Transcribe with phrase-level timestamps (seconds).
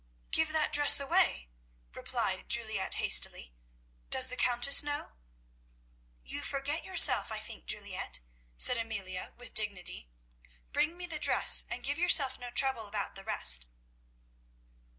[0.31, 1.47] "Give that dress away!"
[1.93, 3.53] replied Juliette hastily.
[4.09, 5.11] "Does the Countess know?"
[6.23, 8.19] "You forget yourself, I think, Juliette,"
[8.57, 10.09] said Amelia with dignity.
[10.73, 13.67] "Bring me the dress, and give yourself no trouble about the rest."